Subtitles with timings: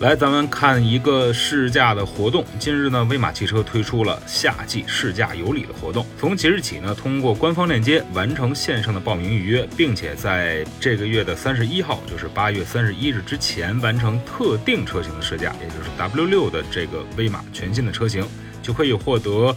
[0.00, 2.44] 来，咱们看一个试驾的活动。
[2.56, 6.06] 近日呢，威马汽车推出了夏季试驾有礼的活动。
[6.16, 18.24] 从即日起呢，通过官方链接完成线上的报名预约，并且在这个月的三十一号，就是八月三十一日之前完成特定车型的试驾，也就是 W 六的这个威马全新的车型，
[18.62, 19.54] 就可以获得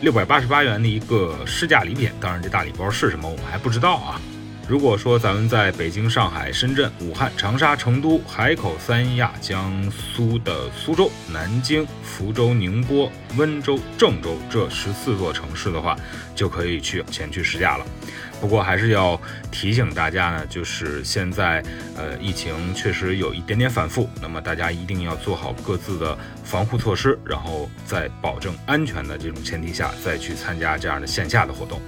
[0.00, 2.10] 六百八十八元的一个试驾礼品。
[2.20, 4.20] 当然，这大礼包是什么，我们还不知道啊。
[4.66, 15.94] 如果说咱们在北京、上海、深圳、武汉、长沙、成都、海口、三亚、江苏的苏州、南京、福州、宁波、温州、郑州这十四座城市的话，
[16.34, 17.84] 就可以去前去试驾了。
[18.40, 21.62] 不过还是要提醒大家呢，就是现在
[21.94, 31.82] 呃疫情确实有一点点反复，那么大家一定要做好各自的防护措施，然后在保证安全的这种前提下，再去参加这样的线下的活动。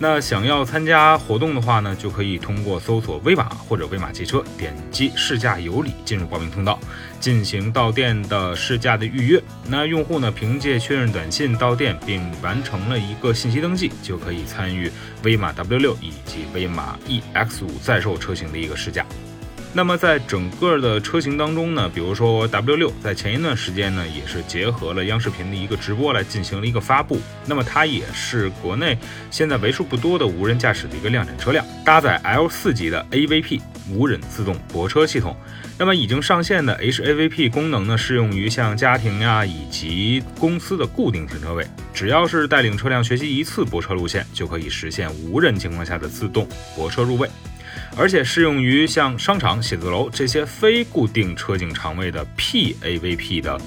[0.00, 6.78] 那想要参加活动的话呢，就可以通过搜索威马或者威马汽车，点击试驾有礼进入报名通道，
[7.18, 9.42] 进行到店的试驾的预约。
[9.66, 14.88] 那用户呢，凭借确认短信到店并完成了一个信息登记，就可以参与
[15.24, 19.04] 威马 W 六以及威马 EX 五在售车型的一个试驾。
[19.78, 27.20] 那么在整个的车型当中呢，比如说 W 六，在前一段时间呢，也是结合了央视频的一个直播来进行了一个发布。
[27.46, 28.98] 那么它也是国内
[29.30, 35.36] 现在为数不多的无人驾驶的一个量产车辆，搭载 L 四级的 AVP 无人自动泊车系统。
[35.78, 47.30] 那么已经上线的 HAVP 功能呢，适用于像家庭呀以及公司的固定停车位，只要是带领车辆学习一次泊车路线，就可以实现无人情况下的自动泊车入位。
[47.96, 53.60] 而且适用于像商场、写字楼这些非固定车景场位的 PAVP 的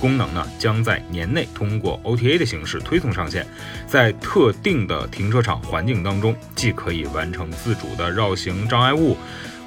[0.00, 3.46] 功能呢，将在年内通过 OTA 的形式推送上线。
[3.86, 9.16] 在特定的停车场环境当中，既可以完成自主的绕行障碍物、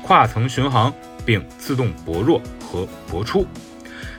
[0.01, 0.93] 跨层巡航，
[1.25, 3.45] 并自动泊入和泊出。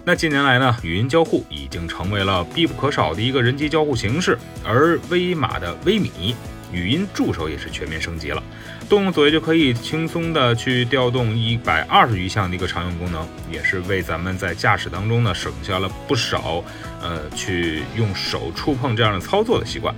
[0.04, 6.34] 那近年来呢，语音交互已经成为了必不可少的一个人机交互形式，而威马的威米。
[6.72, 8.42] 语音助手也是全面升级了，
[8.88, 16.64] 动动嘴就可以轻松的去调动一百二十余项的一个常用功能，也是为咱们在驾驶当中呢省下了不少，
[17.00, 19.94] 呃，去用手触碰这样的操作的习惯。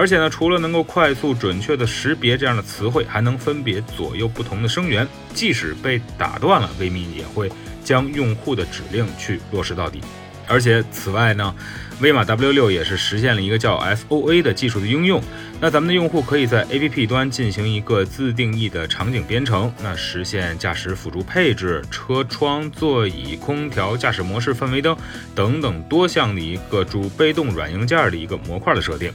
[0.00, 7.52] 而且呢，除了能够快速准确的识别这样的词汇，还能分别左右不同的声源，即使被打断了，微米也会
[7.84, 10.00] 将用户的指令去落实到底。
[10.48, 11.54] 而且此外呢，
[12.00, 15.22] 威马 W 六也是实现了一个叫 FOA 的技术的应用。
[15.60, 24.96] 那咱们的用户可以在 APP 端进行一个自定义的场景编程，那实现驾驶辅助配置、车窗、座椅、空调、驾驶模式、氛围灯
[25.34, 29.12] 等等多项的一个主被动软硬件的一个模块的设定。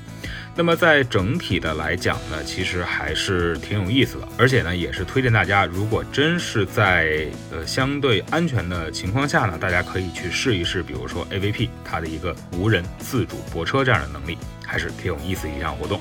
[0.57, 15.99] 那么在整体的来讲呢，其实还是挺有意思的，而且呢，也是推荐大家，如果真是在呃相对安全的情况下呢，大家可以去试一试，比如说 AVP 它的一个无人自主泊车这样的能力，还是挺有意思一项活动。